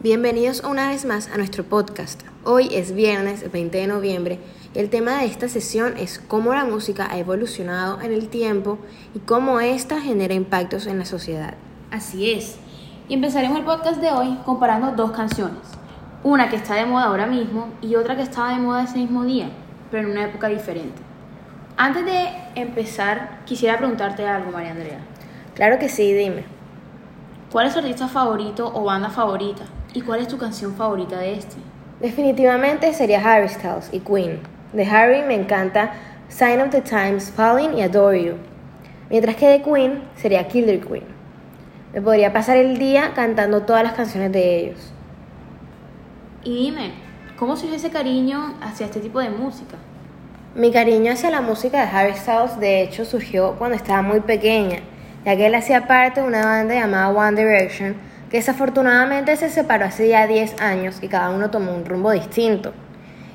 Bienvenidos 0.00 0.62
una 0.62 0.90
vez 0.90 1.04
más 1.04 1.28
a 1.28 1.38
nuestro 1.38 1.64
podcast. 1.64 2.22
Hoy 2.44 2.68
es 2.72 2.94
viernes 2.94 3.50
20 3.50 3.78
de 3.78 3.88
noviembre 3.88 4.38
y 4.72 4.78
el 4.78 4.90
tema 4.90 5.18
de 5.18 5.26
esta 5.26 5.48
sesión 5.48 5.96
es 5.96 6.20
cómo 6.20 6.54
la 6.54 6.64
música 6.64 7.08
ha 7.10 7.18
evolucionado 7.18 8.00
en 8.00 8.12
el 8.12 8.28
tiempo 8.28 8.78
y 9.12 9.18
cómo 9.18 9.58
ésta 9.58 10.00
genera 10.00 10.34
impactos 10.34 10.86
en 10.86 11.00
la 11.00 11.04
sociedad. 11.04 11.54
Así 11.90 12.30
es. 12.30 12.58
Y 13.08 13.14
empezaremos 13.14 13.58
el 13.58 13.64
podcast 13.64 14.00
de 14.00 14.12
hoy 14.12 14.38
comparando 14.44 14.92
dos 14.92 15.10
canciones. 15.10 15.64
Una 16.22 16.48
que 16.48 16.54
está 16.54 16.76
de 16.76 16.86
moda 16.86 17.06
ahora 17.06 17.26
mismo 17.26 17.66
y 17.82 17.96
otra 17.96 18.14
que 18.14 18.22
estaba 18.22 18.50
de 18.50 18.60
moda 18.60 18.84
ese 18.84 18.98
mismo 18.98 19.24
día, 19.24 19.50
pero 19.90 20.04
en 20.04 20.12
una 20.12 20.26
época 20.26 20.46
diferente. 20.46 21.02
Antes 21.76 22.04
de 22.04 22.28
empezar, 22.54 23.40
quisiera 23.46 23.78
preguntarte 23.78 24.24
algo, 24.24 24.52
María 24.52 24.70
Andrea. 24.70 25.00
Claro 25.56 25.80
que 25.80 25.88
sí, 25.88 26.12
dime. 26.12 26.44
¿Cuál 27.50 27.66
es 27.66 27.72
tu 27.72 27.80
artista 27.80 28.06
favorito 28.06 28.70
o 28.72 28.84
banda 28.84 29.10
favorita? 29.10 29.64
¿Y 29.94 30.02
cuál 30.02 30.20
es 30.20 30.28
tu 30.28 30.36
canción 30.36 30.74
favorita 30.74 31.18
de 31.18 31.34
este? 31.34 31.56
Definitivamente 32.00 32.92
sería 32.92 33.20
Harry 33.24 33.48
Styles 33.48 33.88
y 33.90 34.00
Queen. 34.00 34.40
De 34.72 34.84
Harry 34.84 35.22
me 35.22 35.34
encanta 35.34 35.92
Sign 36.28 36.60
of 36.60 36.70
the 36.70 36.82
Times, 36.82 37.30
Falling 37.30 37.76
y 37.76 37.82
Adore 37.82 38.22
You. 38.22 38.34
Mientras 39.08 39.36
que 39.36 39.48
de 39.48 39.62
Queen 39.62 40.02
sería 40.14 40.46
Killer 40.46 40.80
Queen. 40.80 41.04
Me 41.94 42.02
podría 42.02 42.34
pasar 42.34 42.58
el 42.58 42.78
día 42.78 43.12
cantando 43.14 43.62
todas 43.62 43.82
las 43.82 43.94
canciones 43.94 44.30
de 44.30 44.58
ellos. 44.58 44.92
Y 46.44 46.66
dime, 46.66 46.92
¿cómo 47.38 47.56
surgió 47.56 47.76
ese 47.76 47.90
cariño 47.90 48.56
hacia 48.60 48.84
este 48.86 49.00
tipo 49.00 49.20
de 49.20 49.30
música? 49.30 49.76
Mi 50.54 50.70
cariño 50.70 51.12
hacia 51.12 51.30
la 51.30 51.40
música 51.40 51.80
de 51.80 51.96
Harry 51.96 52.14
Styles 52.14 52.60
de 52.60 52.82
hecho 52.82 53.06
surgió 53.06 53.54
cuando 53.58 53.74
estaba 53.74 54.02
muy 54.02 54.20
pequeña, 54.20 54.80
ya 55.24 55.34
que 55.34 55.46
él 55.46 55.54
hacía 55.54 55.86
parte 55.86 56.20
de 56.20 56.26
una 56.26 56.44
banda 56.44 56.74
llamada 56.74 57.08
One 57.08 57.42
Direction 57.42 58.07
que 58.30 58.38
desafortunadamente 58.38 59.36
se 59.36 59.48
separó 59.48 59.86
hace 59.86 60.08
ya 60.08 60.26
10 60.26 60.60
años 60.60 60.98
y 61.02 61.08
cada 61.08 61.30
uno 61.30 61.50
tomó 61.50 61.74
un 61.74 61.84
rumbo 61.84 62.10
distinto. 62.10 62.72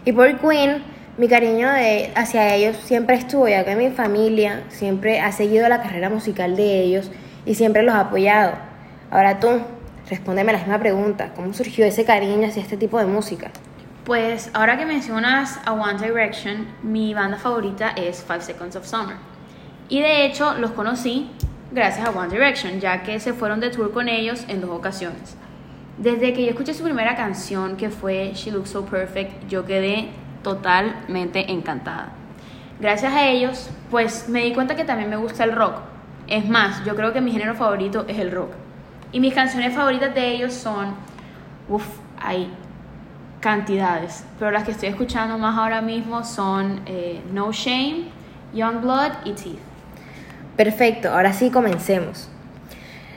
Y 0.05 0.12
por 0.12 0.37
Queen, 0.40 0.84
mi 1.18 1.27
cariño 1.27 1.70
hacia 2.15 2.55
ellos 2.55 2.77
siempre 2.77 3.15
estuvo, 3.15 3.48
ya 3.48 3.63
que 3.65 3.76
mi 3.76 3.90
familia 3.91 4.63
siempre 4.70 5.20
ha 5.20 5.31
seguido 5.31 5.68
la 5.70 5.81
carrera 5.81 6.09
musical 6.09 6.55
de 6.55 6.81
ellos 6.81 7.12
y 7.45 7.55
siempre 7.55 7.84
los 7.84 7.95
ha 7.95 8.01
apoyado. 8.01 8.53
Ahora 9.09 9.40
tú, 9.40 9.62
respóndeme 10.09 10.51
la 10.51 10.59
misma 10.59 10.79
pregunta, 10.79 11.31
¿cómo 11.35 11.53
surgió 11.53 11.85
ese 11.85 12.05
cariño 12.05 12.48
hacia 12.48 12.62
este 12.62 12.77
tipo 12.77 12.99
de 12.99 13.05
música? 13.05 13.51
Pues 14.05 14.49
ahora 14.53 14.77
que 14.77 14.85
mencionas 14.85 15.59
a 15.65 15.73
One 15.73 15.99
Direction, 16.05 16.68
mi 16.84 17.13
banda 17.13 17.37
favorita 17.37 17.91
es 17.91 18.23
Five 18.23 18.41
Seconds 18.41 18.75
of 18.75 18.85
Summer. 18.85 19.15
Y 19.87 20.01
de 20.01 20.25
hecho 20.25 20.55
los 20.55 20.71
conocí 20.71 21.29
gracias 21.74 22.07
a 22.07 22.12
One 22.12 22.29
Direction, 22.29 22.79
ya 22.79 23.04
que 23.04 23.20
se 23.20 23.34
fueron 23.34 23.60
de 23.60 23.70
tour 23.70 23.91
con 23.91 24.07
ellos 24.07 24.46
en 24.48 24.62
dos 24.62 24.70
ocasiones. 24.70 25.35
Desde 25.98 26.34
que 26.34 26.43
yo 26.43 26.52
escuché 26.52 26.74
su 26.74 26.84
primera 26.84 27.15
canción, 27.15 27.77
que 27.77 27.90
fue 27.90 28.32
She 28.35 28.52
Looks 28.52 28.70
So 28.70 28.85
Perfect, 28.85 29.48
yo 29.48 29.65
quedé 29.65 30.10
totalmente 30.43 31.52
encantada. 31.52 32.12
Gracias 32.80 33.13
a 33.13 33.27
ellos, 33.27 33.70
pues 33.90 34.30
me 34.30 34.43
di 34.43 34.54
cuenta 34.54 34.76
que 34.76 34.85
también 34.85 35.10
me 35.10 35.15
gusta 35.15 35.43
el 35.43 35.52
rock. 35.52 35.76
Es 36.27 36.48
más, 36.48 36.84
yo 36.85 36.96
creo 36.96 37.13
que 37.13 37.21
mi 37.21 37.32
género 37.32 37.55
favorito 37.55 38.05
es 38.08 38.20
el 38.20 38.32
rock. 38.32 38.52
Y 39.12 39.20
mis 39.20 39.34
canciones 39.34 39.76
favoritas 39.76 40.13
de 40.13 40.32
ellos 40.32 40.54
son, 40.54 40.96
uff, 41.70 41.85
hay 42.20 42.52
cantidades, 43.40 44.26
pero 44.40 44.52
las 44.52 44.63
que 44.63 44.71
estoy 44.71 44.90
escuchando 44.90 45.37
más 45.37 45.58
ahora 45.58 45.82
mismo 45.82 46.24
son 46.24 46.82
eh, 46.85 47.21
No 47.32 47.52
Shame, 47.52 48.05
Young 48.54 48.82
Blood 48.82 49.12
y 49.26 49.34
Teeth. 49.34 49.73
Perfecto, 50.55 51.09
ahora 51.09 51.34
sí 51.34 51.49
comencemos. 51.49 52.29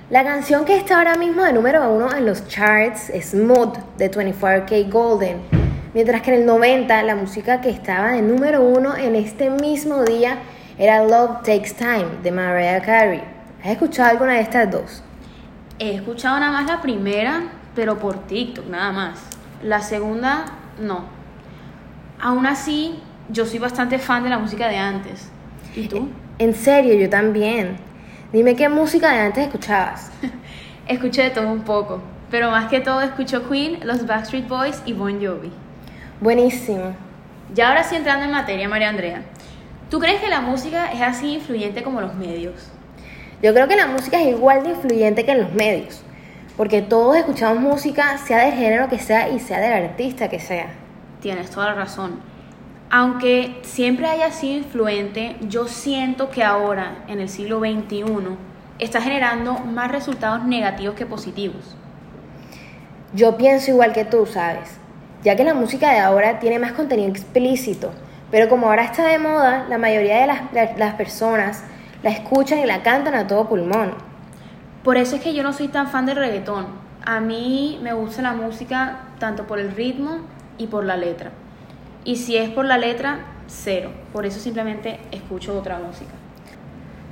La 0.09 0.25
canción 0.25 0.65
que 0.65 0.75
está 0.75 0.97
ahora 0.97 1.17
mismo 1.17 1.43
de 1.43 1.53
número 1.53 1.91
uno 1.91 2.15
en 2.17 2.25
los 2.25 2.49
charts 2.49 3.11
es 3.11 3.35
Mood 3.35 3.77
de 3.99 4.11
24K 4.11 4.91
Golden, 4.91 5.43
mientras 5.93 6.23
que 6.23 6.33
en 6.33 6.41
el 6.41 6.47
90 6.47 7.03
la 7.03 7.15
música 7.15 7.61
que 7.61 7.69
estaba 7.69 8.13
de 8.13 8.23
número 8.23 8.63
uno 8.63 8.97
en 8.97 9.17
este 9.17 9.51
mismo 9.51 10.03
día 10.05 10.39
era 10.79 11.05
Love 11.05 11.43
Takes 11.43 11.75
Time 11.77 12.07
de 12.23 12.31
Mariah 12.31 12.81
Carey. 12.81 13.23
¿Has 13.63 13.73
escuchado 13.73 14.11
alguna 14.11 14.35
de 14.35 14.41
estas 14.41 14.71
dos? 14.71 15.03
He 15.79 15.95
escuchado 15.95 16.41
nada 16.41 16.53
más 16.53 16.67
la 16.67 16.81
primera, 16.81 17.49
pero 17.75 17.99
por 17.99 18.27
TikTok, 18.27 18.67
nada 18.69 18.93
más. 18.93 19.21
La 19.63 19.83
segunda, 19.83 20.47
no. 20.81 21.05
Aún 22.19 22.47
así, 22.47 22.99
yo 23.29 23.45
soy 23.45 23.59
bastante 23.59 23.99
fan 23.99 24.23
de 24.23 24.31
la 24.31 24.39
música 24.39 24.69
de 24.69 24.79
antes. 24.79 25.29
¿Y 25.75 25.87
tú? 25.89 26.09
En 26.39 26.55
serio, 26.55 26.93
yo 26.93 27.09
también. 27.09 27.79
Dime 28.31 28.57
qué 28.57 28.69
música 28.69 29.11
de 29.11 29.21
antes 29.21 29.47
escuchabas. 29.47 30.11
Escuché 30.87 31.23
de 31.23 31.31
todo 31.31 31.51
un 31.51 31.63
poco, 31.63 32.03
pero 32.31 32.51
más 32.51 32.69
que 32.69 32.81
todo 32.81 33.01
escucho 33.01 33.49
Queen, 33.49 33.79
los 33.85 34.07
Backstreet 34.07 34.47
Boys 34.47 34.83
y 34.85 34.93
Bon 34.93 35.19
Jovi. 35.19 35.51
Buenísimo. 36.21 36.95
Ya 37.55 37.69
ahora 37.69 37.85
sí 37.85 37.97
entrando 37.97 38.27
en 38.27 38.33
materia, 38.33 38.69
María 38.69 38.91
Andrea. 38.91 39.23
¿Tú 39.91 39.99
crees 39.99 40.21
que 40.21 40.29
la 40.29 40.43
música 40.43 40.93
es 40.93 41.01
así 41.01 41.33
influyente 41.33 41.83
como 41.83 42.03
los 42.03 42.15
medios? 42.15 42.71
Yo 43.43 43.55
creo 43.55 43.67
que 43.67 43.77
la 43.77 43.87
música 43.87 44.21
es 44.21 44.29
igual 44.29 44.63
de 44.63 44.71
influyente 44.71 45.25
que 45.25 45.33
en 45.33 45.41
los 45.41 45.55
medios, 45.55 46.03
porque 46.59 46.83
todos 46.83 47.17
escuchamos 47.17 47.63
música, 47.63 48.19
sea 48.19 48.45
del 48.45 48.53
género 48.53 48.91
que 48.91 48.99
sea 48.99 49.31
y 49.31 49.41
sea 49.41 49.59
del 49.61 49.85
artista 49.85 50.29
que 50.29 50.41
sea. 50.41 50.67
Tienes 51.23 51.49
toda 51.49 51.69
la 51.69 51.75
razón. 51.75 52.21
Aunque 52.99 53.59
siempre 53.61 54.07
haya 54.07 54.31
sido 54.31 54.57
influente, 54.57 55.37
yo 55.43 55.69
siento 55.69 56.31
que 56.31 56.43
ahora, 56.43 57.05
en 57.09 57.21
el 57.21 57.29
siglo 57.29 57.59
XXI, 57.59 58.05
está 58.79 59.03
generando 59.03 59.53
más 59.53 59.93
resultados 59.93 60.45
negativos 60.45 60.95
que 60.95 61.05
positivos. 61.05 61.77
Yo 63.13 63.37
pienso 63.37 63.71
igual 63.71 63.93
que 63.93 64.07
tú, 64.07 64.25
¿sabes? 64.25 64.79
Ya 65.23 65.37
que 65.37 65.45
la 65.45 65.53
música 65.53 65.93
de 65.93 65.99
ahora 65.99 66.39
tiene 66.39 66.59
más 66.59 66.73
contenido 66.73 67.11
explícito, 67.11 67.93
pero 68.31 68.49
como 68.49 68.69
ahora 68.69 68.85
está 68.85 69.07
de 69.07 69.19
moda, 69.19 69.67
la 69.69 69.77
mayoría 69.77 70.23
de 70.23 70.29
las, 70.29 70.79
las 70.79 70.95
personas 70.95 71.65
la 72.03 72.09
escuchan 72.09 72.61
y 72.61 72.65
la 72.65 72.83
cantan 72.83 73.15
a 73.15 73.27
todo 73.27 73.47
pulmón. 73.47 73.93
Por 74.83 74.97
eso 74.97 75.17
es 75.17 75.23
que 75.23 75.35
yo 75.35 75.43
no 75.43 75.53
soy 75.53 75.69
tan 75.69 75.89
fan 75.89 76.07
del 76.07 76.17
reggaetón. 76.17 76.69
A 77.05 77.21
mí 77.21 77.79
me 77.83 77.93
gusta 77.93 78.23
la 78.23 78.33
música 78.33 79.01
tanto 79.19 79.47
por 79.47 79.59
el 79.59 79.73
ritmo 79.73 80.21
y 80.57 80.69
por 80.69 80.87
la 80.87 80.97
letra. 80.97 81.33
Y 82.07 82.15
si 82.15 82.37
es 82.37 82.49
por 82.51 82.65
la 82.65 82.79
letra, 82.79 83.19
cero. 83.49 83.91
Por 84.13 84.27
eso 84.27 84.39
simplemente 84.39 85.01
escucho 85.11 85.59
otra 85.59 85.79
música. 85.79 86.13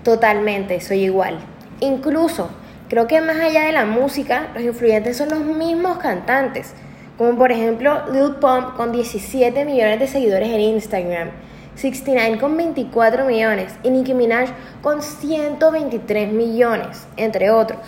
Totalmente, 0.05 0.81
soy 0.81 1.03
igual. 1.03 1.37
Incluso, 1.81 2.49
creo 2.89 3.09
que 3.09 3.21
más 3.21 3.39
allá 3.39 3.65
de 3.65 3.73
la 3.73 3.87
música, 3.87 4.51
los 4.55 4.63
influyentes 4.63 5.17
son 5.17 5.31
los 5.31 5.41
mismos 5.41 5.99
cantantes. 5.99 6.75
Como 7.19 7.37
por 7.37 7.51
ejemplo 7.51 8.03
Lil 8.13 8.37
Pump 8.37 8.77
con 8.77 8.93
17 8.93 9.65
millones 9.65 9.99
de 9.99 10.07
seguidores 10.07 10.51
en 10.51 10.61
Instagram, 10.61 11.31
69 11.75 12.39
con 12.39 12.57
24 12.57 13.25
millones 13.25 13.75
y 13.83 13.91
Nicki 13.91 14.15
Minaj 14.15 14.51
con 14.81 15.03
123 15.03 16.33
millones, 16.33 17.09
entre 17.17 17.51
otros. 17.51 17.81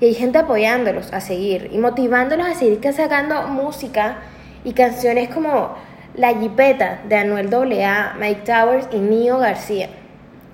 Y 0.00 0.06
hay 0.06 0.14
gente 0.14 0.38
apoyándolos 0.38 1.12
a 1.12 1.20
seguir 1.20 1.68
y 1.70 1.76
motivándolos 1.76 2.46
a 2.46 2.54
seguir 2.54 2.80
sacando 2.94 3.42
música 3.48 4.20
y 4.64 4.72
canciones 4.72 5.28
como 5.28 5.74
la 6.14 6.34
Jipeta 6.34 7.00
de 7.08 7.16
Anuel 7.16 7.52
AA, 7.52 8.14
Mike 8.18 8.42
Towers 8.44 8.88
y 8.92 8.98
Nio 8.98 9.38
García. 9.38 9.88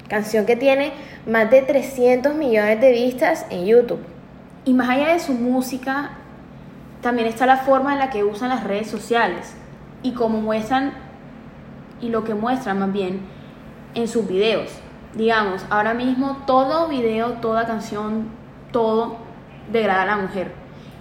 Canción 0.09 0.47
que 0.47 0.57
tiene 0.57 0.93
más 1.27 1.51
de 1.51 1.63
300 1.63 2.35
millones 2.35 2.81
de 2.81 2.93
vistas 2.93 3.47
en 3.51 3.67
YouTube. 3.67 4.01
Y 4.65 4.75
más 4.75 4.89
allá 4.89 5.13
de 5.13 5.21
su 5.21 5.33
música, 5.33 6.11
también 7.01 7.29
está 7.29 7.47
la 7.47 7.59
forma 7.59 7.93
en 7.93 7.99
la 7.99 8.11
que 8.11 8.25
usan 8.25 8.49
las 8.49 8.65
redes 8.65 8.89
sociales 8.89 9.55
y 10.03 10.13
cómo 10.13 10.41
muestran 10.41 10.93
y 12.01 12.09
lo 12.11 12.25
que 12.25 12.35
muestran 12.35 12.79
más 12.79 12.93
bien 12.93 13.21
en 13.95 14.09
sus 14.09 14.27
videos. 14.29 14.71
Digamos, 15.15 15.65
ahora 15.71 15.95
mismo 15.95 16.43
todo 16.47 16.89
video, 16.89 17.35
toda 17.35 17.67
canción, 17.67 18.29
todo 18.71 19.17
degrada 19.73 20.03
a 20.03 20.07
la 20.07 20.17
mujer. 20.17 20.53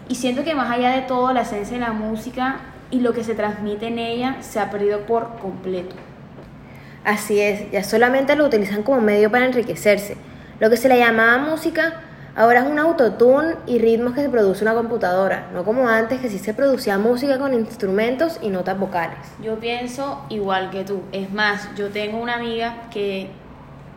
Y 0.07 0.15
siento 0.15 0.43
que 0.43 0.55
más 0.55 0.71
allá 0.71 0.91
de 0.91 1.01
todo, 1.01 1.33
la 1.33 1.41
esencia 1.41 1.77
de 1.77 1.83
la 1.83 1.91
música 1.91 2.59
y 2.91 2.99
lo 2.99 3.13
que 3.13 3.23
se 3.23 3.35
transmite 3.35 3.87
en 3.87 3.99
ella 3.99 4.37
se 4.41 4.59
ha 4.59 4.69
perdido 4.69 5.05
por 5.05 5.37
completo. 5.39 5.95
Así 7.03 7.39
es, 7.39 7.69
ya 7.71 7.83
solamente 7.83 8.35
lo 8.35 8.45
utilizan 8.45 8.83
como 8.83 9.01
medio 9.01 9.29
para 9.29 9.45
enriquecerse. 9.45 10.17
Lo 10.59 10.69
que 10.69 10.77
se 10.77 10.89
le 10.89 10.97
llamaba 10.97 11.37
música 11.37 12.01
ahora 12.35 12.61
es 12.61 12.65
un 12.65 12.79
autotune 12.79 13.55
y 13.67 13.79
ritmos 13.79 14.13
que 14.13 14.21
se 14.21 14.29
produce 14.29 14.63
una 14.63 14.73
computadora, 14.73 15.49
no 15.53 15.63
como 15.63 15.87
antes 15.87 16.19
que 16.19 16.29
sí 16.29 16.39
se 16.39 16.53
producía 16.53 16.97
música 16.97 17.37
con 17.37 17.53
instrumentos 17.53 18.39
y 18.41 18.49
notas 18.49 18.79
vocales. 18.79 19.19
Yo 19.41 19.59
pienso 19.59 20.25
igual 20.29 20.69
que 20.69 20.83
tú. 20.83 21.03
Es 21.11 21.31
más, 21.31 21.69
yo 21.75 21.89
tengo 21.89 22.17
una 22.17 22.35
amiga 22.35 22.87
que 22.91 23.29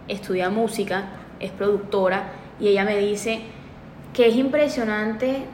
estudia 0.07 0.51
música, 0.51 1.05
es 1.41 1.51
productora, 1.51 2.25
y 2.61 2.69
ella 2.69 2.85
me 2.85 2.97
dice 2.99 3.41
que 4.13 4.29
es 4.29 4.37
impresionante 4.37 5.45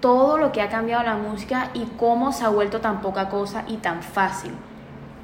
todo 0.00 0.38
lo 0.38 0.52
que 0.52 0.62
ha 0.62 0.68
cambiado 0.68 1.02
la 1.02 1.16
música 1.16 1.70
y 1.74 1.84
cómo 1.96 2.32
se 2.32 2.44
ha 2.44 2.48
vuelto 2.48 2.80
tan 2.80 3.00
poca 3.00 3.28
cosa 3.28 3.64
y 3.66 3.78
tan 3.78 4.02
fácil. 4.02 4.52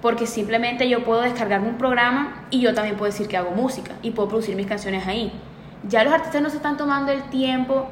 Porque 0.03 0.27
simplemente 0.27 0.89
yo 0.89 1.05
puedo 1.05 1.23
descargarme 1.23 1.69
un 1.69 1.79
programa 1.79 2.45
y 2.51 2.61
yo 2.61 2.75
también 2.75 2.97
puedo 2.97 3.11
decir 3.11 3.29
que 3.29 3.37
hago 3.37 3.53
música 3.53 3.93
y 4.03 4.11
puedo 4.11 4.29
producir 4.29 4.57
mis 4.57 4.67
canciones 4.67 5.07
ahí. 5.07 5.33
Ya 5.89 6.05
los 6.05 6.13
artistas 6.13 6.43
no 6.43 6.51
se 6.51 6.57
están 6.57 6.77
tomando 6.77 7.13
el 7.13 7.23
tiempo 7.25 7.87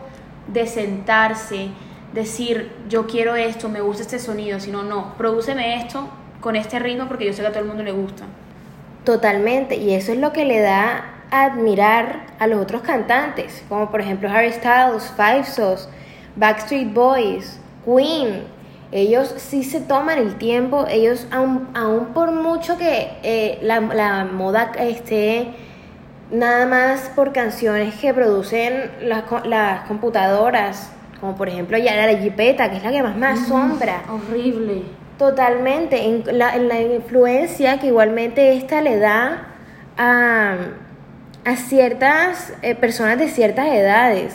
de 0.49 0.67
sentarse, 0.67 1.69
decir, 2.13 2.73
yo 2.89 3.07
quiero 3.07 3.37
esto, 3.37 3.69
me 3.69 3.81
gusta 3.81 4.03
este 4.03 4.19
sonido, 4.19 4.61
sino, 4.61 4.83
no, 4.83 5.15
prodúceme 5.17 5.77
esto 5.77 6.09
con 6.41 6.57
este 6.57 6.79
ritmo 6.79 7.07
porque 7.07 7.27
yo 7.27 7.33
sé 7.33 7.43
que 7.43 7.49
a 7.49 7.51
todo 7.51 7.61
el 7.61 7.69
mundo 7.69 7.83
le 7.83 7.93
gusta. 7.93 8.25
Totalmente, 9.05 9.77
y 9.77 9.95
eso 9.95 10.13
es 10.13 10.19
lo 10.19 10.33
que 10.33 10.45
le 10.45 10.61
da 10.61 11.05
a 11.31 11.45
admirar 11.45 12.27
a 12.39 12.47
los 12.47 12.61
otros 12.61 12.83
cantantes, 12.83 13.65
como 13.69 13.91
por 13.91 14.01
ejemplo 14.01 14.29
Harry 14.31 14.53
Styles, 14.53 15.13
Five 15.17 15.45
Sauce, 15.45 15.89
Backstreet 16.37 16.93
Boys, 16.93 17.61
Queen. 17.85 18.45
Ellos 18.91 19.35
sí 19.39 19.65
se 19.65 19.81
toman 19.81 20.19
el 20.19 20.37
tiempo, 20.37 20.85
ellos 20.89 21.27
aún, 21.31 21.69
aún 21.75 22.07
por 22.09 22.31
mucho 22.31 22.77
que 22.77 23.11
eh, 23.23 23.59
la, 23.63 23.81
la, 23.81 24.25
moda 24.27 24.73
esté 24.79 25.49
nada 26.31 26.67
más 26.67 27.11
por 27.17 27.33
canciones 27.33 27.95
que 27.95 28.13
producen 28.13 28.91
las, 29.01 29.25
las 29.47 29.87
computadoras, 29.89 30.91
como 31.21 31.37
por 31.37 31.49
ejemplo 31.49 31.79
ya 31.79 32.07
la 32.07 32.19
Jipeta, 32.19 32.71
que 32.71 32.77
es 32.77 32.83
la 32.83 32.91
que 32.91 33.03
más 33.03 33.17
me 33.17 33.29
asombra. 33.29 34.03
Horrible 34.11 34.83
Totalmente, 35.23 36.05
en 36.05 36.25
la, 36.37 36.57
en 36.57 36.67
la 36.67 36.81
influencia 36.81 37.79
que 37.79 37.87
igualmente 37.87 38.57
esta 38.57 38.81
le 38.81 38.99
da 38.99 39.47
a, 39.97 40.57
a 41.45 41.57
ciertas 41.57 42.53
eh, 42.63 42.75
personas 42.75 43.19
de 43.19 43.29
ciertas 43.29 43.67
edades, 43.69 44.35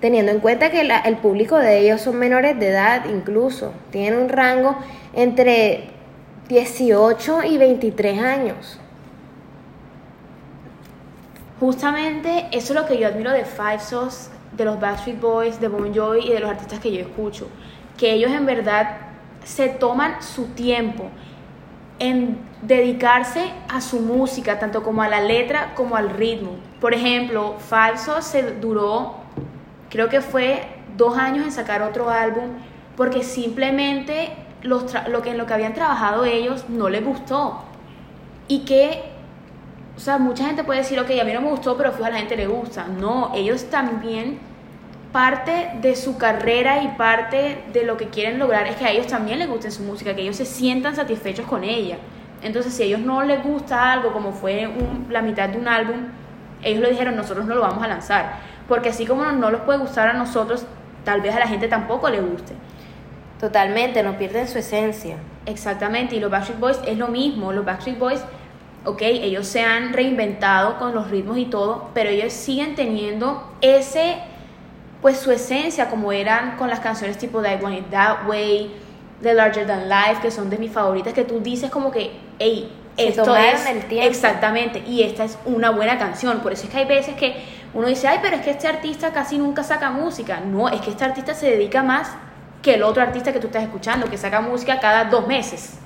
teniendo 0.00 0.32
en 0.32 0.40
cuenta 0.40 0.70
que 0.70 0.84
la, 0.84 0.98
el 1.00 1.16
público 1.16 1.56
de 1.56 1.80
ellos 1.80 2.00
son 2.00 2.16
menores 2.18 2.58
de 2.58 2.68
edad 2.68 3.06
incluso, 3.06 3.72
tienen 3.90 4.20
un 4.20 4.28
rango 4.28 4.76
entre 5.12 5.90
18 6.48 7.44
y 7.44 7.58
23 7.58 8.20
años. 8.20 8.80
Justamente 11.60 12.46
eso 12.52 12.72
es 12.72 12.80
lo 12.80 12.86
que 12.86 12.98
yo 12.98 13.08
admiro 13.08 13.32
de 13.32 13.44
Five 13.44 13.80
Sauce, 13.80 14.30
de 14.56 14.64
los 14.64 14.78
Backstreet 14.80 15.20
Boys, 15.20 15.60
de 15.60 15.68
Bon 15.68 15.92
Jovi 15.94 16.20
y 16.20 16.32
de 16.32 16.40
los 16.40 16.50
artistas 16.50 16.78
que 16.78 16.92
yo 16.92 17.00
escucho, 17.00 17.48
que 17.96 18.12
ellos 18.12 18.30
en 18.30 18.46
verdad 18.46 18.96
se 19.44 19.68
toman 19.68 20.22
su 20.22 20.46
tiempo 20.46 21.10
en 21.98 22.38
dedicarse 22.62 23.50
a 23.68 23.80
su 23.80 24.00
música, 24.00 24.58
tanto 24.58 24.82
como 24.82 25.02
a 25.02 25.08
la 25.08 25.20
letra 25.20 25.74
como 25.74 25.96
al 25.96 26.10
ritmo. 26.10 26.52
Por 26.80 26.94
ejemplo, 26.94 27.56
Falso 27.58 28.22
se 28.22 28.54
duró, 28.54 29.16
creo 29.90 30.08
que 30.08 30.20
fue 30.20 30.62
dos 30.96 31.16
años 31.16 31.44
en 31.44 31.52
sacar 31.52 31.82
otro 31.82 32.10
álbum, 32.10 32.50
porque 32.96 33.22
simplemente 33.22 34.32
los 34.62 34.92
lo 35.08 35.22
que 35.22 35.30
en 35.30 35.38
lo 35.38 35.46
que 35.46 35.54
habían 35.54 35.74
trabajado 35.74 36.24
ellos 36.24 36.66
no 36.68 36.88
les 36.88 37.04
gustó. 37.04 37.62
Y 38.48 38.64
que, 38.64 39.02
o 39.96 40.00
sea, 40.00 40.18
mucha 40.18 40.46
gente 40.46 40.64
puede 40.64 40.80
decir, 40.80 40.98
ok, 40.98 41.10
a 41.20 41.24
mí 41.24 41.32
no 41.32 41.40
me 41.40 41.50
gustó, 41.50 41.76
pero 41.76 41.92
a 42.02 42.10
la 42.10 42.16
gente 42.16 42.36
le 42.36 42.46
gusta. 42.46 42.86
No, 42.86 43.32
ellos 43.34 43.68
también 43.70 44.38
parte 45.12 45.70
de 45.80 45.96
su 45.96 46.18
carrera 46.18 46.82
y 46.82 46.88
parte 46.88 47.64
de 47.72 47.84
lo 47.84 47.96
que 47.96 48.08
quieren 48.08 48.38
lograr 48.38 48.66
es 48.66 48.76
que 48.76 48.84
a 48.84 48.90
ellos 48.90 49.06
también 49.06 49.38
les 49.38 49.48
guste 49.48 49.70
su 49.70 49.82
música, 49.82 50.14
que 50.14 50.22
ellos 50.22 50.36
se 50.36 50.44
sientan 50.44 50.96
satisfechos 50.96 51.46
con 51.46 51.64
ella. 51.64 51.96
Entonces, 52.42 52.72
si 52.72 52.82
a 52.82 52.86
ellos 52.86 53.00
no 53.00 53.22
les 53.22 53.42
gusta 53.42 53.92
algo, 53.92 54.12
como 54.12 54.32
fue 54.32 54.68
la 55.10 55.22
mitad 55.22 55.48
de 55.48 55.58
un 55.58 55.66
álbum, 55.66 55.96
ellos 56.62 56.82
le 56.82 56.90
dijeron, 56.90 57.16
nosotros 57.16 57.46
no 57.46 57.54
lo 57.54 57.62
vamos 57.62 57.82
a 57.82 57.88
lanzar. 57.88 58.36
Porque 58.68 58.90
así 58.90 59.06
como 59.06 59.24
no 59.24 59.50
les 59.50 59.60
puede 59.62 59.78
gustar 59.78 60.08
a 60.08 60.12
nosotros, 60.12 60.64
tal 61.04 61.20
vez 61.22 61.34
a 61.34 61.38
la 61.38 61.48
gente 61.48 61.68
tampoco 61.68 62.08
le 62.10 62.20
guste. 62.20 62.52
Totalmente, 63.40 64.02
no 64.02 64.18
pierden 64.18 64.46
su 64.46 64.58
esencia. 64.58 65.16
Exactamente, 65.46 66.16
y 66.16 66.20
los 66.20 66.30
Backstreet 66.30 66.60
Boys 66.60 66.80
es 66.86 66.98
lo 66.98 67.08
mismo. 67.08 67.52
Los 67.52 67.64
Backstreet 67.64 67.98
Boys, 67.98 68.20
ok, 68.84 69.00
ellos 69.02 69.46
se 69.46 69.62
han 69.62 69.92
reinventado 69.92 70.78
con 70.78 70.94
los 70.94 71.10
ritmos 71.10 71.38
y 71.38 71.46
todo, 71.46 71.88
pero 71.94 72.10
ellos 72.10 72.32
siguen 72.32 72.74
teniendo 72.74 73.50
ese 73.60 74.18
pues 75.00 75.18
su 75.18 75.30
esencia, 75.30 75.88
como 75.88 76.12
eran 76.12 76.56
con 76.56 76.68
las 76.68 76.80
canciones 76.80 77.18
tipo 77.18 77.40
I 77.40 77.56
Want 77.62 77.78
It 77.78 77.90
That 77.90 78.26
Way, 78.26 78.74
The 79.22 79.34
Larger 79.34 79.66
Than 79.66 79.88
Life, 79.88 80.20
que 80.22 80.30
son 80.30 80.50
de 80.50 80.58
mis 80.58 80.72
favoritas, 80.72 81.12
que 81.12 81.24
tú 81.24 81.40
dices 81.40 81.70
como 81.70 81.90
que, 81.90 82.12
hey, 82.38 82.70
esto 82.96 83.36
es 83.36 83.64
el 83.66 83.84
tiempo. 83.84 84.08
exactamente, 84.08 84.82
y 84.86 85.02
esta 85.04 85.24
es 85.24 85.38
una 85.44 85.70
buena 85.70 85.98
canción. 85.98 86.40
Por 86.40 86.52
eso 86.52 86.64
es 86.64 86.70
que 86.70 86.78
hay 86.78 86.84
veces 86.84 87.14
que 87.14 87.36
uno 87.74 87.86
dice, 87.86 88.08
ay, 88.08 88.18
pero 88.22 88.36
es 88.36 88.42
que 88.42 88.50
este 88.50 88.66
artista 88.66 89.12
casi 89.12 89.38
nunca 89.38 89.62
saca 89.62 89.90
música. 89.90 90.40
No, 90.40 90.68
es 90.68 90.80
que 90.80 90.90
este 90.90 91.04
artista 91.04 91.34
se 91.34 91.50
dedica 91.50 91.82
más 91.82 92.10
que 92.62 92.74
el 92.74 92.82
otro 92.82 93.02
artista 93.02 93.32
que 93.32 93.40
tú 93.40 93.48
estás 93.48 93.62
escuchando, 93.62 94.08
que 94.10 94.16
saca 94.16 94.40
música 94.40 94.80
cada 94.80 95.04
dos 95.04 95.26
meses. 95.26 95.78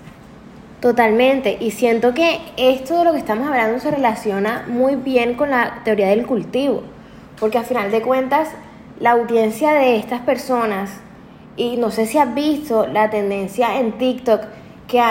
Totalmente, 0.80 1.58
y 1.60 1.70
siento 1.70 2.12
que 2.12 2.40
esto 2.56 2.98
de 2.98 3.04
lo 3.04 3.12
que 3.12 3.18
estamos 3.18 3.46
hablando 3.46 3.78
se 3.78 3.90
relaciona 3.90 4.64
muy 4.66 4.96
bien 4.96 5.34
con 5.34 5.50
la 5.50 5.80
teoría 5.84 6.08
del 6.08 6.26
cultivo, 6.26 6.82
porque 7.38 7.58
al 7.58 7.64
final 7.64 7.92
de 7.92 8.02
cuentas 8.02 8.48
la 8.98 9.12
audiencia 9.12 9.74
de 9.74 9.96
estas 9.96 10.20
personas, 10.22 10.90
y 11.56 11.76
no 11.76 11.90
sé 11.90 12.06
si 12.06 12.18
has 12.18 12.34
visto 12.34 12.86
la 12.86 13.10
tendencia 13.10 13.78
en 13.78 13.92
TikTok, 13.92 14.40
que 14.88 15.02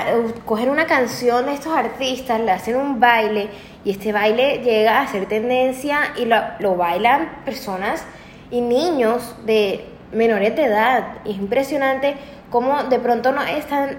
cogen 0.46 0.70
una 0.70 0.86
canción 0.86 1.46
de 1.46 1.54
estos 1.54 1.74
artistas, 1.74 2.40
le 2.40 2.52
hacen 2.52 2.76
un 2.76 3.00
baile, 3.00 3.50
y 3.84 3.92
este 3.92 4.12
baile 4.12 4.60
llega 4.64 5.02
a 5.02 5.08
ser 5.08 5.26
tendencia 5.26 6.14
y 6.18 6.26
lo, 6.26 6.38
lo 6.60 6.76
bailan 6.76 7.42
personas 7.46 8.06
y 8.52 8.62
niños 8.62 9.36
de 9.46 9.86
menores 10.12 10.56
de 10.56 10.66
edad. 10.66 11.18
Es 11.26 11.38
impresionante 11.38 12.16
cómo 12.50 12.84
de 12.84 13.00
pronto 13.00 13.32
no 13.32 13.42
están 13.42 13.98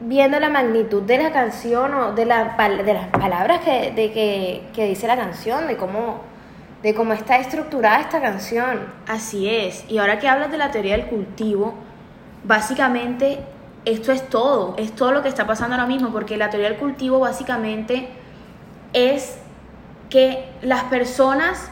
viendo 0.00 0.38
la 0.38 0.48
magnitud 0.48 1.02
de 1.02 1.18
la 1.18 1.32
canción 1.32 1.94
o 1.94 2.12
de, 2.12 2.26
la, 2.26 2.56
de 2.84 2.94
las 2.94 3.08
palabras 3.08 3.60
que, 3.60 3.92
de 3.92 4.12
que, 4.12 4.62
que 4.74 4.86
dice 4.86 5.06
la 5.06 5.16
canción, 5.16 5.66
de 5.66 5.76
cómo 5.76 6.36
de 6.82 6.94
cómo 6.94 7.14
está 7.14 7.38
estructurada 7.38 8.00
esta 8.00 8.20
canción. 8.20 8.80
Así 9.08 9.48
es. 9.48 9.84
Y 9.88 9.98
ahora 9.98 10.20
que 10.20 10.28
hablas 10.28 10.52
de 10.52 10.58
la 10.58 10.70
teoría 10.70 10.96
del 10.96 11.06
cultivo, 11.06 11.74
básicamente 12.44 13.40
esto 13.86 14.12
es 14.12 14.28
todo, 14.28 14.74
es 14.76 14.94
todo 14.94 15.12
lo 15.12 15.22
que 15.22 15.28
está 15.28 15.46
pasando 15.46 15.76
ahora 15.76 15.86
mismo, 15.86 16.10
porque 16.10 16.36
la 16.36 16.50
teoría 16.50 16.68
del 16.68 16.78
cultivo 16.78 17.20
básicamente 17.20 18.08
es 18.92 19.38
que 20.10 20.50
las 20.60 20.84
personas 20.84 21.70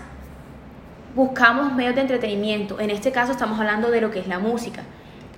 buscamos 1.16 1.72
medios 1.72 1.96
de 1.96 2.02
entretenimiento. 2.02 2.78
En 2.78 2.90
este 2.90 3.12
caso 3.12 3.32
estamos 3.32 3.58
hablando 3.58 3.90
de 3.90 4.00
lo 4.00 4.12
que 4.12 4.20
es 4.20 4.28
la 4.28 4.38
música. 4.38 4.82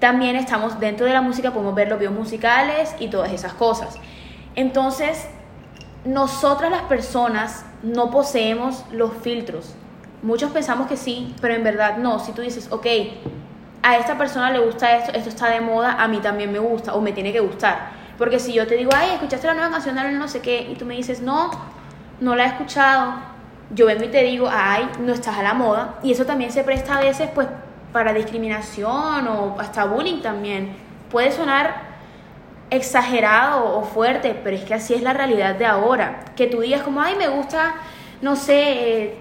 También 0.00 0.37
estamos 0.37 0.78
dentro 0.78 1.06
de 1.06 1.14
la 1.14 1.23
música, 1.23 1.50
podemos 1.52 1.75
ver 1.75 1.88
los 1.88 1.99
videos 1.99 2.14
musicales 2.14 2.94
y 2.99 3.08
todas 3.08 3.32
esas 3.32 3.55
cosas. 3.55 3.96
Entonces, 4.55 5.26
nosotras 6.05 6.70
las 6.70 6.82
personas 6.82 7.64
no 7.82 8.11
poseemos 8.11 8.84
los 8.93 9.12
filtros. 9.23 9.75
Muchos 10.23 10.50
pensamos 10.50 10.88
que 10.88 10.99
sí, 10.99 11.34
pero 11.40 11.55
en 11.55 11.64
verdad 11.64 11.96
no. 11.96 12.19
Si 12.19 12.32
tú 12.32 12.43
dices, 12.43 12.69
ok, 12.70 12.87
a 13.87 13.99
esta 13.99 14.19
persona 14.19 14.50
le 14.50 14.59
gusta 14.59 14.97
esto, 14.97 15.12
esto 15.12 15.29
está 15.29 15.49
de 15.49 15.61
moda, 15.61 15.93
a 16.03 16.09
mí 16.09 16.19
también 16.19 16.50
me 16.50 16.59
gusta 16.59 16.95
o 16.95 17.00
me 17.00 17.12
tiene 17.12 17.33
que 17.33 17.38
gustar. 17.38 17.90
Porque 18.19 18.40
si 18.40 18.52
yo 18.52 18.66
te 18.66 18.75
digo, 18.75 18.90
ay, 18.93 19.11
¿escuchaste 19.12 19.47
la 19.47 19.55
nueva 19.55 19.71
canción 19.71 19.95
de 19.95 20.11
no 20.11 20.26
sé 20.26 20.40
qué? 20.40 20.62
Y 20.69 20.75
tú 20.75 20.85
me 20.85 20.97
dices, 20.97 21.21
no, 21.21 21.52
no 22.19 22.35
la 22.35 22.45
he 22.45 22.47
escuchado. 22.49 23.14
Yo 23.71 23.87
vengo 23.87 24.02
y 24.02 24.09
te 24.09 24.25
digo, 24.25 24.49
ay, 24.50 24.90
no 24.99 25.12
estás 25.12 25.38
a 25.38 25.43
la 25.45 25.55
moda. 25.55 26.00
Y 26.02 26.11
eso 26.11 26.25
también 26.25 26.50
se 26.50 26.64
presta 26.64 26.99
a 26.99 27.00
veces, 27.00 27.31
pues, 27.33 27.47
para 27.93 28.12
discriminación 28.12 29.28
o 29.28 29.55
hasta 29.61 29.85
bullying 29.85 30.21
también. 30.21 30.75
Puede 31.09 31.31
sonar 31.31 31.76
exagerado 32.71 33.78
o 33.78 33.85
fuerte, 33.85 34.35
pero 34.43 34.57
es 34.57 34.64
que 34.64 34.75
así 34.75 34.95
es 34.95 35.02
la 35.02 35.12
realidad 35.12 35.55
de 35.55 35.66
ahora. 35.66 36.25
Que 36.35 36.49
tú 36.49 36.61
digas 36.61 36.83
como, 36.83 37.02
ay, 37.02 37.14
me 37.14 37.28
gusta, 37.28 37.76
no 38.21 38.35
sé, 38.35 39.02
eh, 39.02 39.19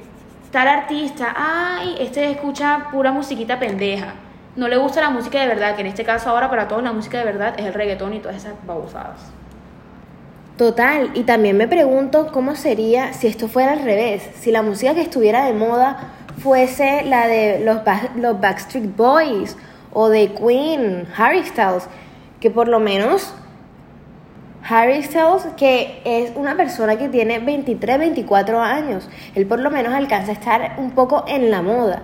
tal 0.50 0.67
artista, 0.67 1.36
ay, 1.38 1.98
este 2.00 2.31
escucha 2.31 2.88
pura 2.91 3.12
musiquita 3.12 3.60
pendeja. 3.60 4.25
No 4.55 4.69
le 4.69 4.77
gusta 4.77 5.01
la 5.01 5.09
música 5.09 5.41
de 5.41 5.47
verdad, 5.47 5.75
que 5.75 5.81
en 5.81 5.88
este 5.88 6.05
caso 6.05 6.29
ahora 6.29 6.50
para 6.50 6.67
todos 6.67 6.81
la 6.81 6.93
música 6.93 7.17
de 7.17 7.25
verdad 7.25 7.55
es 7.57 7.65
el 7.65 7.74
reggaetón 7.74 8.13
y 8.13 8.19
todas 8.19 8.38
esas 8.38 8.53
babosadas. 8.65 9.19
Total, 10.57 11.12
y 11.13 11.24
también 11.24 11.57
me 11.57 11.67
pregunto 11.67 12.31
cómo 12.31 12.55
sería 12.55 13.12
si 13.12 13.27
esto 13.27 13.50
fuera 13.50 13.74
al 13.74 13.83
revés, 13.83 14.29
si 14.39 14.51
la 14.51 14.62
música 14.62 14.93
que 14.93 15.01
estuviera 15.01 15.45
de 15.45 15.51
moda 15.51 16.13
fuese 16.38 17.03
la 17.03 17.27
de 17.27 17.59
los, 17.59 17.81
los 18.15 18.39
Backstreet 18.39 18.95
Boys 18.95 19.57
o 19.91 20.07
de 20.07 20.31
Queen, 20.31 21.05
Harry 21.17 21.43
Styles, 21.43 21.89
que 22.39 22.50
por 22.50 22.69
lo 22.69 22.79
menos 22.79 23.33
Harry 24.67 25.03
Styles, 25.03 25.45
que 25.57 26.01
es 26.05 26.31
una 26.35 26.55
persona 26.55 26.97
que 26.97 27.09
tiene 27.09 27.39
23, 27.39 28.00
24 28.00 28.62
años, 28.62 29.09
él 29.35 29.45
por 29.45 29.59
lo 29.59 29.69
menos 29.69 29.93
alcanza 29.93 30.31
a 30.31 30.33
estar 30.33 30.75
un 30.77 30.91
poco 30.91 31.25
en 31.27 31.51
la 31.51 31.62
moda. 31.62 32.03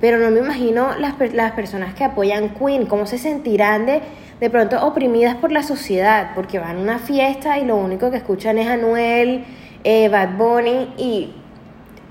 Pero 0.00 0.18
no 0.18 0.30
me 0.30 0.40
imagino 0.40 0.94
las, 0.98 1.14
las 1.32 1.52
personas 1.52 1.94
que 1.94 2.04
apoyan 2.04 2.50
Queen, 2.50 2.86
cómo 2.86 3.06
se 3.06 3.18
sentirán 3.18 3.86
de, 3.86 4.00
de 4.40 4.50
pronto 4.50 4.84
oprimidas 4.86 5.36
por 5.36 5.50
la 5.50 5.62
sociedad, 5.62 6.32
porque 6.34 6.58
van 6.58 6.76
a 6.76 6.80
una 6.80 6.98
fiesta 6.98 7.58
y 7.58 7.64
lo 7.64 7.76
único 7.76 8.10
que 8.10 8.18
escuchan 8.18 8.58
es 8.58 8.68
Anuel, 8.68 9.44
eh, 9.84 10.08
Bad 10.08 10.36
Bunny 10.36 10.94
y 10.96 11.34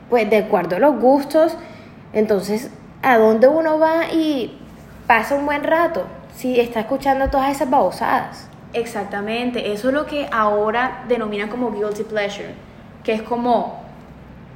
pues 0.10 0.30
de 0.30 0.38
acuerdo 0.38 0.78
a 0.78 0.80
los 0.80 1.00
gustos, 1.00 1.58
entonces, 2.14 2.72
¿a 3.02 3.18
dónde 3.18 3.48
uno 3.48 3.78
va 3.80 4.12
y 4.12 4.58
pasa 5.06 5.36
un 5.36 5.46
buen 5.46 5.64
rato? 5.64 6.06
si 6.38 6.60
está 6.60 6.82
escuchando 6.82 7.30
todas 7.30 7.50
esas 7.50 7.70
babosadas. 7.70 8.48
Exactamente, 8.74 9.74
eso 9.74 9.88
es 9.88 9.94
lo 9.94 10.06
que 10.06 10.30
ahora 10.32 11.04
denominan 11.08 11.50
como 11.50 11.72
guilty 11.72 12.04
pleasure, 12.04 12.54
que 13.04 13.14
es 13.14 13.24
como, 13.24 13.82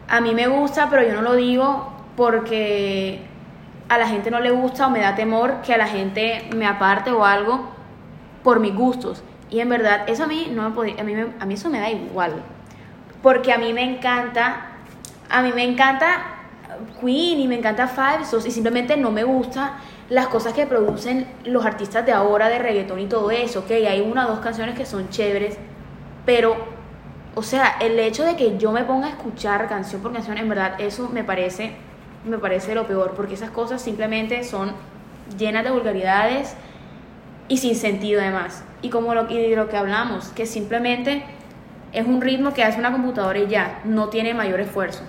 a 0.08 0.22
mí 0.22 0.36
me 0.36 0.48
gusta, 0.48 0.90
pero 0.92 1.04
yo 1.04 1.14
no 1.14 1.24
lo 1.24 1.36
digo 1.36 1.91
porque 2.16 3.22
a 3.90 3.98
la 3.98 4.08
gente 4.08 4.32
no 4.32 4.40
le 4.40 4.52
gusta 4.52 4.88
o 4.88 4.90
me 4.90 5.02
da 5.02 5.16
temor 5.16 5.62
que 5.62 5.74
a 5.74 5.78
la 5.78 5.88
gente 5.88 6.50
me 6.56 6.66
aparte 6.66 7.12
o 7.12 7.26
algo 7.26 7.70
por 8.44 8.60
mis 8.60 8.74
gustos. 8.74 9.24
Y 9.50 9.60
en 9.60 9.70
verdad, 9.70 10.08
eso 10.08 10.24
a 10.24 10.28
mí 10.28 10.50
no 10.54 10.70
me 10.70 10.76
podía, 10.76 11.00
a 11.00 11.04
mí, 11.04 11.14
a 11.40 11.46
mí 11.46 11.54
eso 11.54 11.70
me 11.70 11.80
da 11.80 11.90
igual. 11.90 12.42
Porque 13.22 13.52
a 13.52 13.58
mí 13.58 13.74
me 13.74 13.84
encanta, 13.84 14.68
a 15.30 15.42
mí 15.42 15.52
me 15.54 15.64
encanta 15.64 16.38
Queen 17.00 17.40
y 17.40 17.48
me 17.48 17.56
encanta 17.56 17.88
Five 17.88 18.26
Sos 18.26 18.46
y 18.46 18.52
simplemente 18.52 18.98
no 18.98 19.12
me 19.12 19.24
gusta 19.24 19.74
las 20.10 20.28
cosas 20.28 20.54
que 20.54 20.66
producen 20.66 21.26
los 21.46 21.66
artistas 21.66 22.06
de 22.06 22.12
ahora 22.12 22.50
de 22.50 22.60
reggaetón 22.60 23.00
y 23.00 23.06
todo 23.06 23.32
eso, 23.32 23.60
ok, 23.60 23.72
hay 23.72 24.02
una 24.02 24.28
o 24.28 24.32
dos 24.32 24.40
canciones 24.40 24.78
que 24.78 24.86
son 24.86 25.10
chéveres, 25.10 25.58
pero, 26.26 26.58
o 27.34 27.42
sea, 27.44 27.78
el 27.80 27.98
hecho 27.98 28.26
de 28.26 28.36
que 28.36 28.58
yo 28.58 28.74
me 28.74 28.84
ponga 28.84 29.08
a 29.08 29.12
escuchar 29.12 29.70
canción 29.70 30.02
por 30.02 30.12
canción, 30.12 30.38
en 30.38 30.50
verdad, 30.50 30.74
eso 30.80 31.10
me 31.14 31.24
parece, 31.24 31.76
me 32.26 32.38
parece 32.38 32.76
lo 32.76 32.88
peor, 32.88 33.14
porque 33.16 33.34
esas 33.34 33.50
cosas 33.50 33.82
simplemente 33.82 34.44
son 34.44 34.74
llenas 35.38 35.64
de 35.64 35.72
vulgaridades 35.72 36.56
y 37.48 37.58
sin 37.58 37.76
sentido 37.76 38.22
además. 38.22 38.64
Y 38.82 38.90
como 38.90 39.14
lo, 39.14 39.30
y 39.30 39.56
lo 39.56 39.70
que 39.70 39.78
hablamos, 39.78 40.30
que 40.30 40.46
simplemente 40.46 41.24
es 41.94 42.06
un 42.06 42.22
ritmo 42.22 42.54
que 42.54 42.64
hace 42.64 42.80
una 42.80 42.92
computadora 42.92 43.40
y 43.40 43.48
ya, 43.48 43.82
no 43.84 44.10
tiene 44.10 44.34
mayor 44.34 44.60
esfuerzo. 44.60 45.04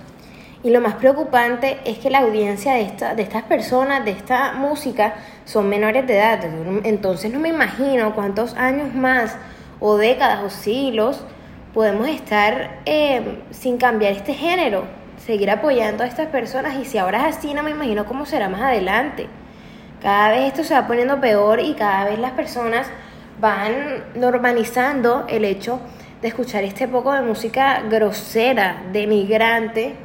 Y 0.63 0.69
lo 0.69 0.79
más 0.79 0.95
preocupante 0.95 1.79
es 1.83 1.97
que 1.97 2.09
la 2.09 2.19
audiencia 2.19 2.73
de, 2.73 2.83
esta, 2.83 3.15
de 3.15 3.23
estas 3.23 3.43
personas, 3.43 4.05
de 4.05 4.11
esta 4.11 4.53
música, 4.53 5.15
son 5.43 5.67
menores 5.67 6.07
de 6.07 6.17
edad. 6.17 6.41
Entonces 6.83 7.31
no 7.31 7.39
me 7.39 7.49
imagino 7.49 8.15
cuántos 8.15 8.53
años 8.55 8.93
más, 8.95 9.35
o 9.81 9.97
décadas, 9.97 10.41
o 10.43 10.49
siglos, 10.49 11.25
podemos 11.73 12.07
estar 12.07 12.79
eh, 12.85 13.41
sin 13.51 13.77
cambiar 13.77 14.13
este 14.13 14.33
género, 14.33 14.85
seguir 15.25 15.49
apoyando 15.49 16.03
a 16.03 16.07
estas 16.07 16.27
personas. 16.27 16.75
Y 16.75 16.85
si 16.85 16.97
ahora 16.97 17.27
es 17.27 17.37
así, 17.37 17.53
no 17.53 17.63
me 17.63 17.71
imagino 17.71 18.05
cómo 18.05 18.25
será 18.25 18.49
más 18.49 18.61
adelante. 18.61 19.27
Cada 20.01 20.29
vez 20.29 20.47
esto 20.47 20.63
se 20.63 20.73
va 20.73 20.87
poniendo 20.87 21.19
peor 21.21 21.59
y 21.59 21.73
cada 21.75 22.05
vez 22.05 22.19
las 22.19 22.31
personas 22.31 22.87
van 23.39 24.03
normalizando 24.15 25.25
el 25.29 25.45
hecho 25.45 25.79
de 26.21 26.27
escuchar 26.27 26.63
este 26.63 26.87
poco 26.87 27.13
de 27.13 27.21
música 27.21 27.81
grosera, 27.89 28.83
de 28.91 29.07
migrante 29.07 29.95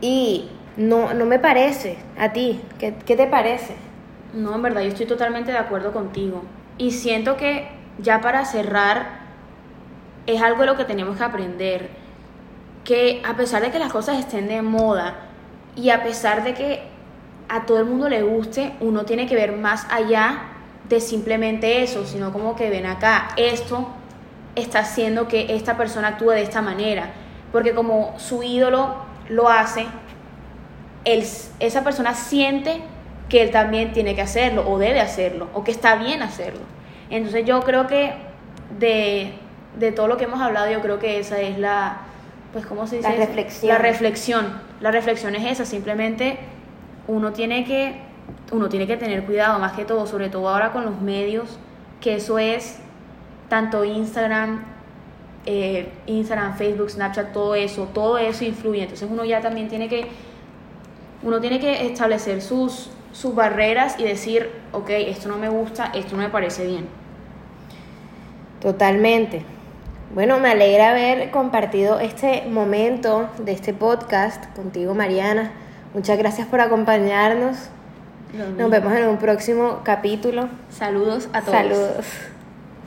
y 0.00 0.50
no, 0.76 1.14
no 1.14 1.24
me 1.24 1.38
parece. 1.38 1.98
¿A 2.18 2.32
ti? 2.32 2.60
¿Qué, 2.78 2.94
¿Qué 3.04 3.16
te 3.16 3.26
parece? 3.26 3.74
No, 4.34 4.54
en 4.54 4.62
verdad, 4.62 4.82
yo 4.82 4.88
estoy 4.88 5.06
totalmente 5.06 5.52
de 5.52 5.58
acuerdo 5.58 5.92
contigo. 5.92 6.42
Y 6.76 6.92
siento 6.92 7.36
que 7.36 7.68
ya 7.98 8.20
para 8.20 8.44
cerrar, 8.44 9.26
es 10.26 10.42
algo 10.42 10.64
lo 10.64 10.76
que 10.76 10.84
tenemos 10.84 11.16
que 11.16 11.24
aprender. 11.24 12.07
Que 12.88 13.20
a 13.22 13.36
pesar 13.36 13.60
de 13.60 13.70
que 13.70 13.78
las 13.78 13.92
cosas 13.92 14.18
estén 14.18 14.48
de 14.48 14.62
moda 14.62 15.16
y 15.76 15.90
a 15.90 16.02
pesar 16.02 16.42
de 16.42 16.54
que 16.54 16.82
a 17.50 17.66
todo 17.66 17.80
el 17.80 17.84
mundo 17.84 18.08
le 18.08 18.22
guste, 18.22 18.72
uno 18.80 19.04
tiene 19.04 19.26
que 19.26 19.34
ver 19.34 19.52
más 19.52 19.86
allá 19.90 20.44
de 20.88 20.98
simplemente 20.98 21.82
eso, 21.82 22.06
sino 22.06 22.32
como 22.32 22.56
que 22.56 22.70
ven 22.70 22.86
acá, 22.86 23.28
esto 23.36 23.88
está 24.54 24.78
haciendo 24.80 25.28
que 25.28 25.54
esta 25.54 25.76
persona 25.76 26.08
actúe 26.08 26.30
de 26.30 26.42
esta 26.42 26.62
manera. 26.62 27.10
Porque 27.52 27.74
como 27.74 28.14
su 28.18 28.42
ídolo 28.42 28.94
lo 29.28 29.50
hace, 29.50 29.84
él, 31.04 31.26
esa 31.60 31.84
persona 31.84 32.14
siente 32.14 32.80
que 33.28 33.42
él 33.42 33.50
también 33.50 33.92
tiene 33.92 34.14
que 34.14 34.22
hacerlo 34.22 34.66
o 34.66 34.78
debe 34.78 35.00
hacerlo 35.00 35.48
o 35.52 35.62
que 35.62 35.72
está 35.72 35.96
bien 35.96 36.22
hacerlo. 36.22 36.62
Entonces 37.10 37.44
yo 37.44 37.60
creo 37.60 37.86
que 37.86 38.14
de, 38.78 39.34
de 39.78 39.92
todo 39.92 40.08
lo 40.08 40.16
que 40.16 40.24
hemos 40.24 40.40
hablado, 40.40 40.70
yo 40.70 40.80
creo 40.80 40.98
que 40.98 41.18
esa 41.18 41.38
es 41.40 41.58
la, 41.58 42.07
pues 42.52 42.66
¿cómo 42.66 42.86
se 42.86 42.96
dice? 42.96 43.08
La 43.08 43.16
reflexión. 43.16 43.68
La 43.68 43.78
reflexión. 43.78 44.60
La 44.80 44.90
reflexión 44.90 45.34
es 45.34 45.50
esa, 45.52 45.64
simplemente 45.64 46.38
uno 47.06 47.32
tiene 47.32 47.64
que, 47.64 48.00
uno 48.52 48.68
tiene 48.68 48.86
que 48.86 48.96
tener 48.96 49.24
cuidado 49.24 49.58
más 49.58 49.72
que 49.72 49.84
todo, 49.84 50.06
sobre 50.06 50.28
todo 50.28 50.48
ahora 50.48 50.72
con 50.72 50.84
los 50.84 51.00
medios, 51.00 51.58
que 52.00 52.16
eso 52.16 52.38
es 52.38 52.78
tanto 53.48 53.84
Instagram, 53.84 54.64
eh, 55.46 55.90
Instagram, 56.06 56.56
Facebook, 56.56 56.90
Snapchat, 56.90 57.32
todo 57.32 57.54
eso, 57.54 57.88
todo 57.92 58.18
eso 58.18 58.44
influye. 58.44 58.82
Entonces 58.82 59.08
uno 59.10 59.24
ya 59.24 59.40
también 59.40 59.68
tiene 59.68 59.88
que, 59.88 60.08
uno 61.22 61.40
tiene 61.40 61.58
que 61.58 61.86
establecer 61.86 62.42
sus, 62.42 62.90
sus 63.12 63.34
barreras 63.34 63.98
y 63.98 64.04
decir, 64.04 64.50
ok, 64.72 64.90
esto 64.90 65.28
no 65.28 65.38
me 65.38 65.48
gusta, 65.48 65.90
esto 65.94 66.16
no 66.16 66.22
me 66.22 66.28
parece 66.28 66.66
bien. 66.66 66.86
Totalmente. 68.60 69.44
Bueno, 70.14 70.38
me 70.40 70.50
alegra 70.50 70.90
haber 70.90 71.30
compartido 71.30 72.00
este 72.00 72.46
momento 72.48 73.28
de 73.38 73.52
este 73.52 73.74
podcast 73.74 74.44
contigo, 74.56 74.94
Mariana. 74.94 75.52
Muchas 75.92 76.16
gracias 76.16 76.48
por 76.48 76.60
acompañarnos. 76.62 77.56
Nos 78.56 78.70
vemos 78.70 78.92
en 78.94 79.06
un 79.06 79.18
próximo 79.18 79.80
capítulo. 79.84 80.48
Saludos 80.70 81.28
a 81.32 81.42
todos. 81.42 81.54
Saludos. 81.54 82.06